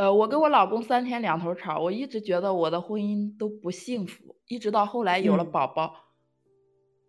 [0.00, 5.94] 呃，我跟我老公三天两头吵，我一直觉得我的婚姻都不幸福，一直到后来有了嗯宝宝，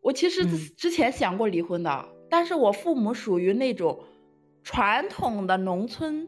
[0.02, 4.04] 我其实之前想过离婚的，但是我父母属于那种
[4.62, 6.28] 传统的农村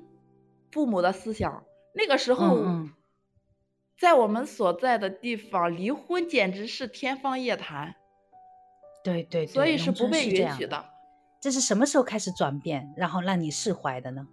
[0.72, 2.64] 父母的思想，那个时候
[4.00, 7.94] 在我们所在的地方，离婚简直是天方夜谭，
[9.04, 10.30] 对对对，所以是不被。
[10.30, 10.86] 允许的。
[11.42, 14.26] 这是什么时候开始转变，然后让你释怀的呢？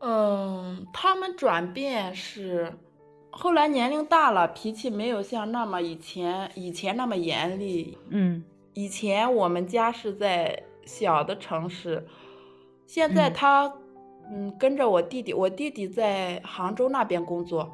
[0.00, 2.72] 嗯，他们转变是
[3.30, 7.96] 后来年龄大了，脾气没有像那么以前以前那么严厉。
[8.08, 8.44] 嗯。
[8.72, 12.06] 以前我们家是在小的城市，
[12.86, 13.32] 现在嗯。
[13.34, 13.74] 他
[14.30, 17.70] 嗯跟着我弟弟，我弟弟在杭州那边工作，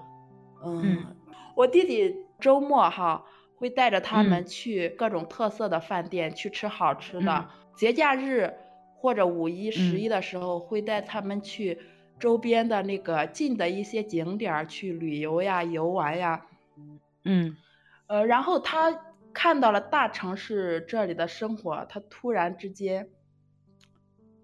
[0.65, 1.16] 嗯，嗯。
[1.55, 3.24] 我弟弟周末哈
[3.57, 4.47] 会带着他们嗯。
[4.47, 7.49] 去各种特色的饭店去吃好吃的，嗯。
[7.77, 8.52] 节假日
[8.97, 10.01] 或者五一、十嗯。
[10.01, 11.79] 一的时候会带他们去
[12.19, 16.47] 周边的那个近的一些景点去旅游呀、游玩呀。
[17.24, 17.57] 嗯
[18.09, 18.96] 呃，然后他
[19.32, 23.09] 看到了大城市这里的生活，他突然之间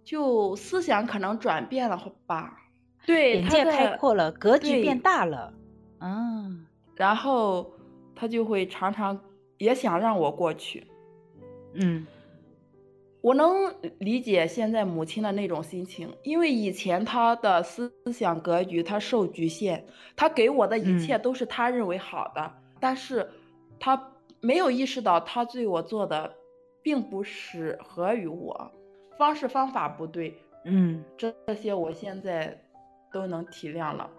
[0.04, 2.58] 就思想可能转变了吧？
[3.06, 5.54] 对，他眼界开阔了，格局变大了。
[6.00, 6.66] 嗯
[6.96, 7.72] 然后
[8.14, 9.18] 他就会常常
[9.58, 10.86] 也想让我过去。
[11.74, 12.06] 嗯
[13.22, 21.22] 我能理解现在母亲的那种心情，因为以前她的思想格局她受局限，她给我的一切嗯。
[21.22, 23.30] 都是她认为好的，但是
[23.78, 26.34] 她没有意识到她对我做的
[26.82, 28.70] 并不适合于我，
[29.16, 31.02] 方式方法不对，嗯。
[31.16, 32.60] 这这些我现在
[33.12, 34.10] 都能体谅了，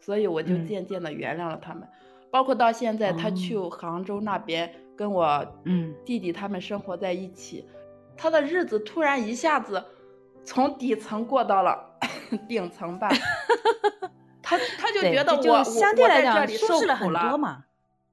[0.00, 0.64] 所以我就嗯。
[0.64, 1.86] 渐渐的原谅了他们，
[2.30, 5.94] 包括到现在他去哦杭州那边跟我嗯。
[6.06, 7.66] 弟弟他们生活在一起，
[8.18, 9.82] 他的日子突然一下子
[10.44, 11.96] 从底层过到了
[12.48, 13.08] 顶层吧，
[14.42, 17.64] 他他就，觉得我我我在这相对来讲里受舒适了很多嘛。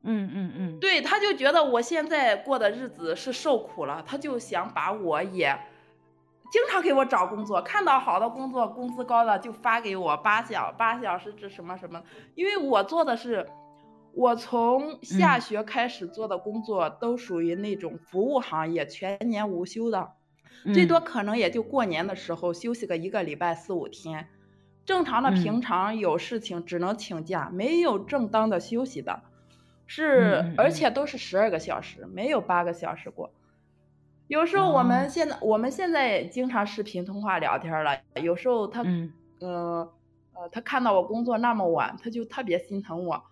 [0.07, 5.57] 嗯嗯嗯，对，他就觉得我现在过的日子是受苦了，他就想把我也
[6.51, 12.03] 经常给我找工作，看到好的工作，工资高的就发给我八小八小时制什么什么，
[12.35, 13.49] 因为我做的是。
[14.15, 15.41] 我从下嗯。
[15.41, 20.13] 学开始做的工作都属于那种服务行业，全年无休的，
[20.71, 21.01] 最多嗯。
[21.01, 24.29] 可能也就过年的时候休息个一个礼拜四五天，
[24.85, 25.33] 正常的嗯。
[25.33, 29.23] 平常有事情只能请假，没有正当的休息的，
[29.85, 33.33] 是、而且都是十二个小时，没有八个小时过。
[34.27, 34.83] 有时候我哦。
[34.83, 39.15] 们现在、我们现在也经常视频通话聊天了，有时候他嗯。
[39.41, 39.93] 呃
[40.33, 43.23] 呃他看到我工作那么晚，他就特别心疼我。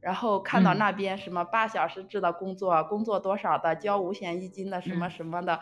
[0.00, 5.60] 然后看到嗯那边什么八小时制的工作，工作多少的，交五险一金的什么嗯什么的，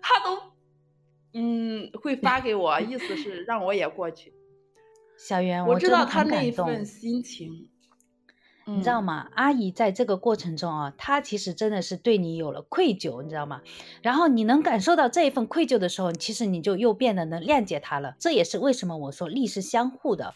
[0.00, 0.52] 他都
[1.34, 4.32] 嗯会发给我，意思是让我也过去。
[5.18, 6.50] 小袁，我知道他那一。
[6.50, 7.68] 份心情，
[8.66, 9.28] 嗯你知道吗？
[9.34, 13.60] 阿姨在这个过程中啊，她其实真的是对你有了愧疚，你知道吗？
[14.02, 18.14] 然后你能感受到这一份愧疚的时候，其实你就又变得能谅解她了。
[18.20, 20.34] 这也是为什么我说力是相互的。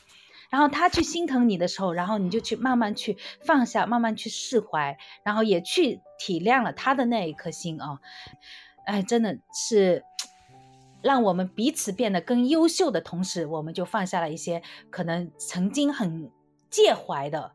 [0.51, 8.01] 然后他去心疼你的时候，然后你就去慢慢去放下，慢慢去释怀，然后也去体谅了他的那一颗心啊。
[8.87, 10.05] 哎，真的是
[11.03, 16.31] 让我们彼此变得更优秀的同时，我们就放下了一些可能曾经很
[16.71, 17.53] 介怀的。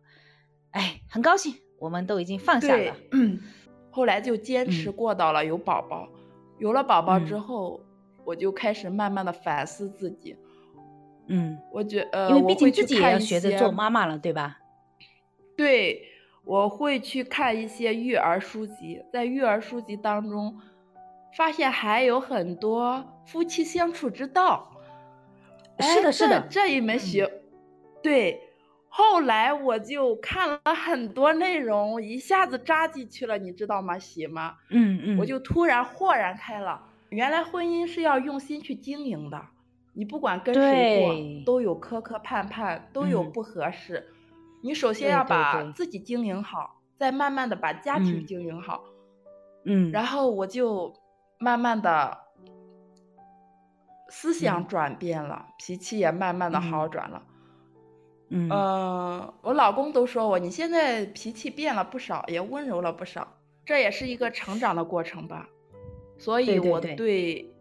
[0.72, 3.40] 哎，很高兴，我们都已经放下了。，嗯，
[3.90, 6.08] 后来就坚持嗯过到了有宝宝，
[6.60, 7.82] 有了宝宝之嗯后，
[8.26, 10.36] 我就开始慢慢的反思自己。
[11.32, 14.60] 嗯，我觉呃，因为我毕竟自己也要学着些做妈妈了，对吧？
[15.56, 16.04] 对，
[16.44, 20.60] 我会去看一些育儿书籍，在育儿书籍当中，
[21.38, 24.70] 发现还有很多夫妻相处之道。
[25.80, 27.32] 是的，哎是的，这这一门学，
[28.04, 28.40] 对。
[28.94, 33.98] 后来我就看了很多内容，一下子扎进去了，你知道吗？
[33.98, 34.54] 喜妈？
[34.70, 39.42] 嗯嗯，我就突然豁然开朗，原来婚姻是要用心去经营的。
[39.94, 43.32] 你不管跟谁过，都有磕磕绊绊，都有嗯。
[43.32, 44.08] 不合适。
[44.64, 48.26] 你首先要把自己经营好，再慢慢的把家庭嗯。
[48.26, 48.84] 经营好。
[49.66, 50.94] 嗯，然后我就
[51.40, 52.18] 慢慢的
[54.10, 54.62] 思想。
[54.62, 57.24] 嗯转变了，脾气也慢慢的好转了。
[58.30, 58.50] 嗯。
[58.50, 63.28] 呃，我老公都说我你现在脾气变了不少，也温柔了不少，
[63.66, 65.48] 这也是一个成长的过程吧。
[66.18, 67.54] 所以我对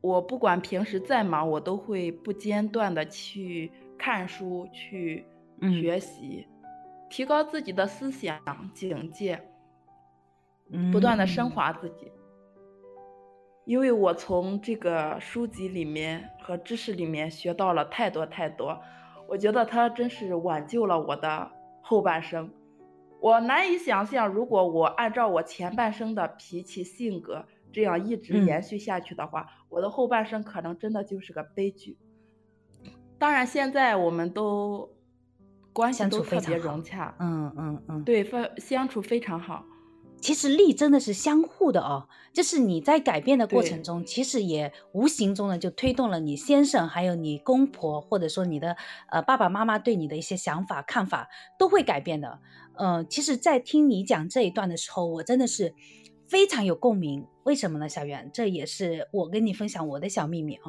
[0.00, 5.26] 我不管平时再忙，我都会不间断的去看书，去
[5.60, 6.46] 嗯学习，
[7.10, 8.40] 提高自己的思想
[8.72, 9.40] 境界，
[10.70, 12.12] 嗯不断的升嗯华自己。
[13.64, 18.80] 因为我从这个书籍里面和知识里面学到了太多太多，
[19.28, 21.50] 我觉得它真是挽救了我的
[21.82, 22.50] 后半生。
[23.20, 31.96] 我难以想象，如果我按照我前半生的脾气性格这样一直延续下去的话，我的后半生可能真的就是个悲剧。
[33.18, 34.90] 当然，现在我们都
[35.72, 39.64] 关系都特别融洽，嗯嗯嗯，对，非相处非常好。
[40.20, 48.76] 其实力真的是相互的哦，就是你在改变的过程中，其实也无形中呢就推动了你先生，还有你公婆，或者说你的
[49.10, 52.40] 呃爸爸妈妈对你的一些想法看法都会改变的。
[52.74, 55.74] 嗯，其实，在听你讲这一段的时候，我真的是
[56.26, 57.26] 非常有共鸣。
[57.48, 58.30] 为什么呢，小袁？
[58.30, 60.64] 这也是我跟你分享我的小秘密啊。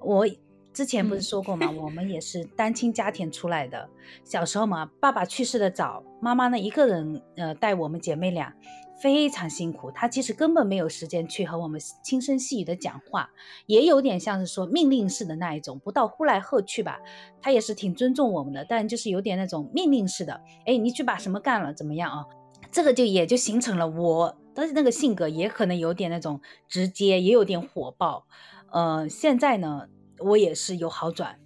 [0.00, 0.26] 我
[0.72, 1.70] 之前不是说过吗？
[1.70, 3.88] 我们也 是单亲家庭出来的。
[4.24, 8.52] 小时候嘛，爸爸去世的早，妈妈呢一个人呃带我们姐妹俩，
[9.00, 9.88] 非常辛苦。
[9.92, 13.30] 她其实根本没有时间去和我们轻声细语的讲话，
[13.66, 16.98] 也有点像是说命令式的那一种，不到呼来喝去吧。
[17.40, 20.40] 他也是挺尊重我们的，但就是有点那种命令式的。
[20.66, 22.26] 哎，你去把什么干了，怎么样啊？
[22.72, 24.36] 这个就也就形成了我
[24.66, 28.26] 的那个性格，也可能有点那种直接，也有点火爆。
[28.72, 31.40] 呃，现在呢，我也是有好转。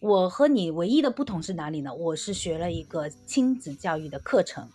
[0.00, 1.92] 我和你唯一的不同是哪里呢？
[1.92, 4.68] 我是学了一个亲子教育的课程，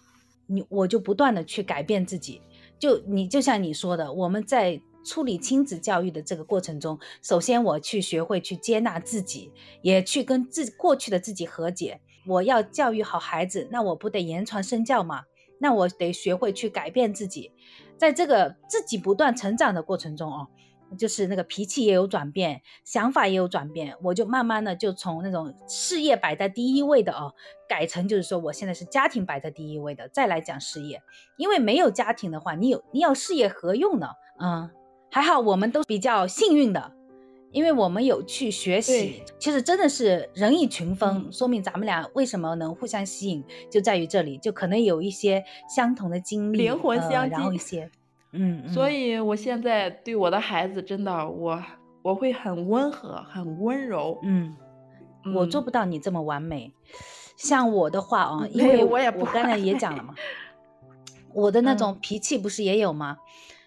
[0.48, 2.42] 你我就不断的去改变自己。
[2.78, 9.52] 就你就像你说的，我们在处理亲子教育的这个过程中，首先我去学会去接纳自己，
[9.82, 12.02] 也去跟自过去的自己和解。
[12.28, 15.24] 我要教育好孩子，那我不得言传身教吗？
[15.64, 17.54] 那我得学会去改变自己，
[17.98, 20.50] 在这个自己不断成长的过程中哦，
[21.00, 27.34] 就是那个脾气也有转变，想法也有转变，我就慢慢的就从那种事业摆在第一位的哦，
[27.70, 31.02] 改成就是说我现在是家庭摆在第一位的，再来讲事业，
[31.38, 34.10] 因为没有家庭的话，你有你要事业何用呢？
[34.42, 34.70] 嗯，
[35.10, 36.92] 还好我们都比较幸运的。
[37.54, 47.90] 因为我们有去学习，其实真的是人以群分，说明咱们俩为什么能互相吸引，就在于这里，就可能有一些相同的经历，灵魂相近，然后一些，
[48.32, 51.64] 嗯，所以我现在对我的孩子真的，我
[52.02, 54.56] 我会很温和，很温柔，嗯，
[55.36, 56.74] 我做不到你这么完美，
[57.38, 60.16] 像我的话啊，因为我也不刚才也讲了嘛，
[61.36, 63.20] 我的那种脾气不是也有吗？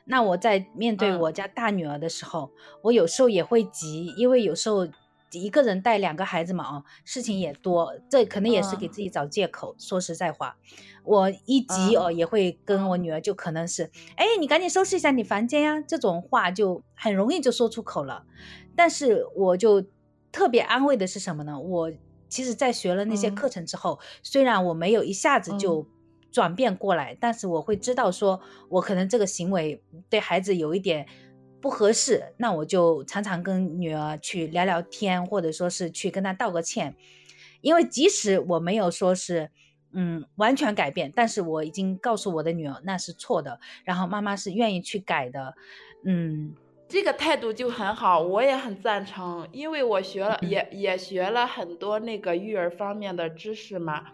[0.08, 2.50] 那我在面对我家大女儿的时候，
[2.82, 4.86] 我有时候也会急，因为有时候
[5.32, 9.74] 一个人带两个孩子嘛，哦，事情也多，这可能也是给自己找借口。
[9.78, 10.56] 说实在话，
[11.02, 18.24] 我一急哦，也会跟我女儿就可能是，哎，你赶紧收拾一下你房间呀，这种话就很容易就说出口了。
[18.76, 19.84] 但是我就
[20.30, 21.58] 特别安慰的是什么呢？
[21.58, 21.92] 我
[22.28, 25.84] 其实，在学了那些课程之后，虽然我没有一下子就。
[26.36, 28.38] 转变过来，但是我会知道，说
[28.68, 31.06] 我可能这个行为对孩子有一点
[31.62, 36.94] 不合适，那我就常常跟女儿去聊聊天，或者说是去跟她道个歉，
[37.62, 39.50] 因为即使我没有说是
[39.94, 45.54] 嗯完全改变，但是我已经告诉我的女儿那是错的，然后妈妈是愿意去改的，
[46.04, 46.54] 嗯，
[46.86, 54.08] 这个态度就很好，我也很赞成，因为我学了也也学了很多那个育儿方面的知识嘛，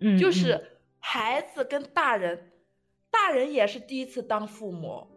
[0.00, 0.69] 嗯，就是。
[1.12, 2.52] 孩子跟大人，
[3.10, 5.08] 大人也是第一次当父母，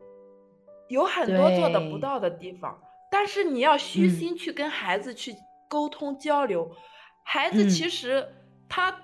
[0.88, 2.82] 有很多做的不到的地方，
[3.12, 5.36] 但是你要虚心去跟孩子去
[5.70, 6.76] 沟通交流，
[7.24, 8.28] 孩子其实
[8.68, 9.02] 他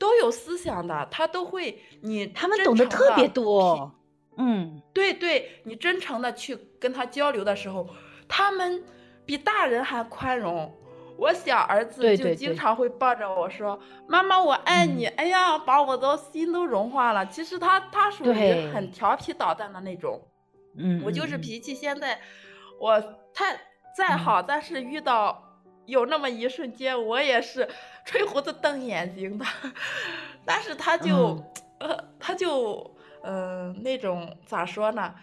[0.00, 3.94] 都有思想的，他都会你他们懂得特别多，
[4.36, 7.88] 嗯，对对，你真诚的去跟他交流的时候，
[8.26, 8.82] 他们
[9.24, 10.74] 比大人还宽容。
[11.18, 17.26] 我小儿子就经常会抱着我说：“妈妈，我爱你。”哎呀，把我的心都融化了。
[17.26, 20.20] 其实他他属于很调皮捣蛋的那种，
[20.78, 21.74] 嗯，我就是脾气。
[21.74, 22.18] 现在
[22.78, 23.00] 我
[23.32, 23.58] 太
[23.96, 25.42] 再好，但是遇到
[25.86, 27.68] 有那么一瞬间，我也是
[28.04, 29.44] 吹胡子瞪眼睛的。
[30.44, 31.42] 但是他就
[31.80, 35.14] 呃，他就嗯，那种咋说呢？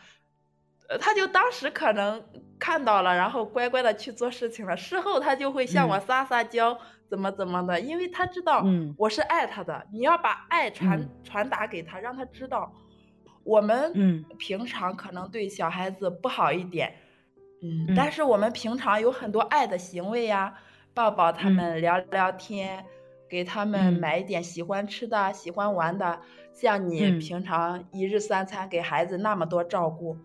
[0.93, 2.23] 呃，他就当时可能。
[2.59, 4.77] 看到了，然后乖乖的去做事情了。
[4.77, 6.77] 事后他就会向我撒撒娇，
[7.09, 8.63] 怎么怎么的，因为他知道
[8.97, 9.85] 我是爱他的。
[9.91, 12.71] 你要把爱传传达给他，让他知道
[13.43, 16.95] 我们平常可能对小孩子不好一点，
[17.61, 20.53] 嗯，但是我们平常有很多爱的行为呀，
[20.93, 22.85] 抱抱他们，聊聊天，
[23.29, 26.21] 给他们买一点喜欢吃的、喜欢玩的，
[26.53, 30.15] 像你平常一日三餐给孩子那么多照顾。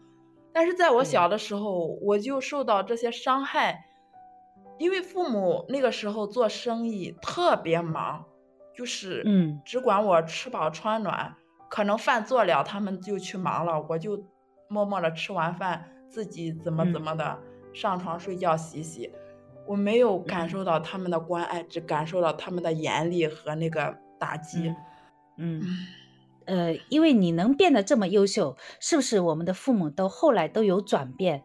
[0.58, 3.84] 但是在我小的时候，我就受到这些伤害，
[4.76, 8.24] 因为父母那个时候做生意特别忙，
[8.74, 11.36] 就是嗯，只管我吃饱穿暖，
[11.70, 14.20] 可能饭做了，他们就去忙了，我就
[14.68, 17.38] 默默的吃完饭，自己怎么怎么的
[17.72, 19.12] 上床睡觉洗洗。
[19.64, 24.74] 我没有感受到他们的关爱，只感受到他们的严厉和那个打击。
[25.36, 25.62] 嗯，
[26.48, 31.44] 呃，因为你能变得这么优秀，是不是我们的父母都后来都有转变？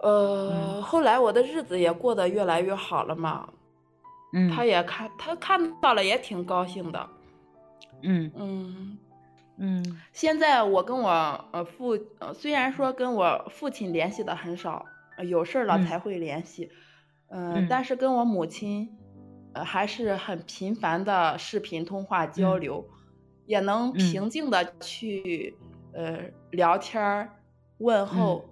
[0.00, 3.48] 呃，后来我的日子也过得越来越好了嘛。
[4.32, 7.08] 嗯，他也看，他看到了也挺高兴的。
[8.02, 8.98] 嗯嗯
[9.56, 11.10] 嗯，现在我跟我
[11.52, 14.84] 呃父，呃虽然说跟我父亲联系的很少，
[15.28, 16.70] 有事儿了才会联系。
[17.30, 18.88] 嗯，但是跟我母亲，
[19.54, 22.84] 呃，还是很频繁的视频通话交流，
[23.46, 25.56] 也能平静的去
[25.92, 26.20] 呃
[26.50, 27.30] 聊天儿
[27.78, 28.48] 问候。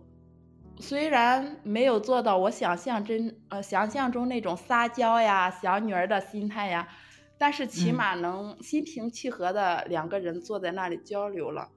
[0.78, 6.88] 虽然没有做到我想象真呃想象中那种撒娇呀、小女儿的心态呀，
[7.38, 11.68] 但是起码能心平气和的两个人坐在那里交流了。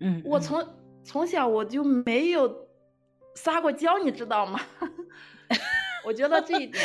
[0.00, 0.66] 嗯，我从
[1.04, 2.68] 从小我就没有
[3.36, 4.58] 撒过娇，你知道吗？
[6.04, 6.82] 我觉得这一点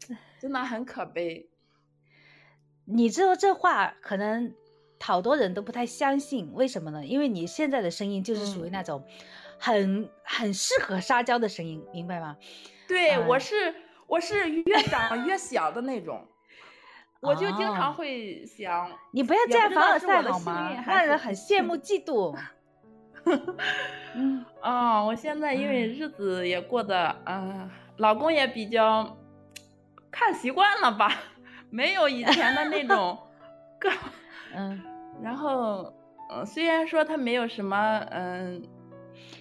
[0.40, 1.48] 真的很可悲。
[2.86, 4.52] 你知道这话可能
[5.02, 7.04] 好多人都不太相信，为什么呢？
[7.04, 9.04] 因为你现在的声音就是属于那种
[9.58, 12.36] 很很适合撒娇的声音，明白吗？
[12.88, 13.74] 对，我是
[14.06, 16.26] 我是越长越小的那种，
[17.20, 20.72] 我就经常会想，你不要这样凡尔赛好吗？
[20.86, 22.36] 让人很羡慕嫉妒。
[24.14, 27.70] 嗯啊， 我现在因为日子也过得嗯。
[27.98, 29.16] 老公也比较
[30.10, 31.14] 看习惯了吧，
[31.70, 33.16] 没有以前的那种
[33.78, 33.90] 个，
[34.54, 34.80] 嗯，
[35.22, 35.92] 然后，
[36.30, 37.76] 嗯，虽然说他没有什么，
[38.10, 38.62] 嗯，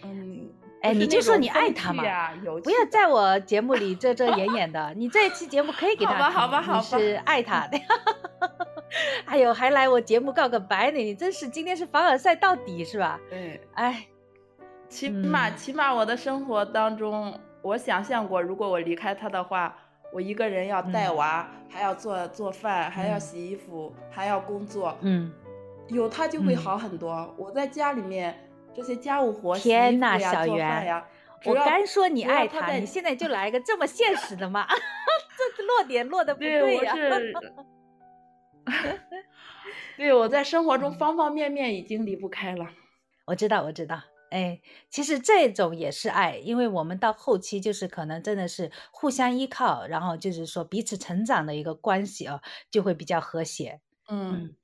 [0.04, 0.50] 嗯，
[0.82, 2.04] 哎，你就说你爱他嘛，
[2.64, 4.94] 不要在我节目里遮遮掩掩的。
[4.98, 7.78] 你这一期节目可以给他听，好吧，好吧，你是爱他的。
[9.26, 13.20] 哎呦，还来我节目告个白呢，你真是今天是凡尔赛到底是吧？
[13.32, 14.06] 嗯，哎，
[14.90, 17.34] 起码起码我的生活当中。
[17.64, 19.78] 我想象过，如果我离开他的话，
[20.12, 24.98] 我一个人要带娃，还要做做饭，还要洗衣服，还要工作。
[25.02, 25.32] 嗯，
[25.88, 27.34] 有他就会好很多。
[27.38, 28.38] 我在家里面
[28.74, 31.04] 这些家务活，天呐，小圆，
[31.46, 34.68] 我刚说你爱他，你现在就 来个这么现实的吗？
[35.58, 36.94] 这落点落的不对呀。
[36.94, 37.34] 对，我是。
[39.98, 42.68] 对，我在生活中方方面面已经离不开了。
[43.26, 44.02] 我知道，我知道。
[44.32, 53.82] 哎，其实这种也是爱，因为我们到后期就是可能真的是互相依靠，然后就是说彼此成长的一个关系啊，就会比较和谐。
[54.30, 54.56] 嗯。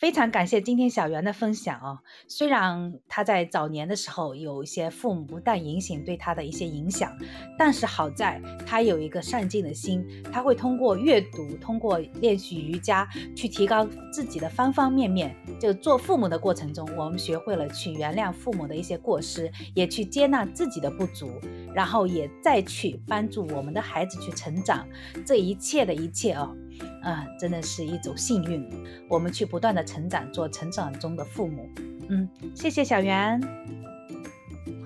[0.00, 1.98] 非常感谢今天小袁的分享哦。
[2.26, 7.14] 虽然他在早年的时候有一些父母不当影响对他的一些影响，
[7.58, 10.02] 但是好在他有一个上进的心，
[10.32, 15.36] 他会通过阅读，通过练习瑜伽去提高自己的方方面面。
[15.60, 21.30] 就做父母的过程中，我们学会了去原谅父母的一些过失，也去接纳自己的不足，
[21.74, 24.88] 然后也再去帮助我们的孩子去成长。
[25.26, 26.56] 这一切的一切哦。
[27.02, 28.68] 啊，真的是一种幸运。
[29.08, 31.68] 我们去不断的成长，做成长中的父母。
[32.08, 33.40] 嗯，谢谢小袁。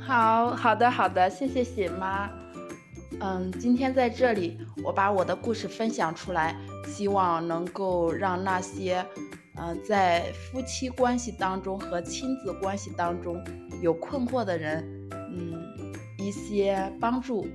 [0.00, 2.30] 好好的好的，谢谢喜妈。
[3.20, 9.04] 嗯，今天在这里，我把我的故事分享出来，希望能够让那些
[9.56, 13.42] 呃在夫妻关系当中和亲子关系当中
[13.80, 15.54] 有困惑的人，嗯，
[16.18, 17.46] 一些帮助。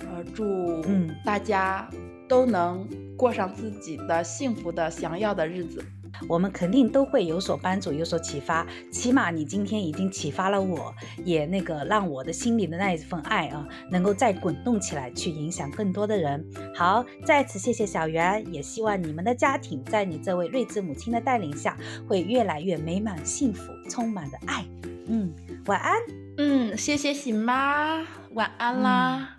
[0.00, 0.82] 呃，祝
[1.24, 1.88] 大家
[2.32, 2.88] 都能。
[3.14, 5.84] 过上自己的幸福的想要的日子，
[6.26, 8.66] 我们肯定都会有所帮助，有所启发。
[8.90, 16.42] 起码你今天已经启发了我，也那个让我的心里的那一份爱啊，能够再滚动起来，去影响更多的人。
[16.74, 21.76] 好，再次谢谢小袁，也希望你们的家庭在你这位睿智母亲的带领下，
[22.08, 24.64] 会越来越美满幸福，充满着爱。
[25.06, 25.30] 嗯，
[25.66, 25.92] 晚安。
[26.38, 29.36] 嗯，谢谢喜妈，晚安啦。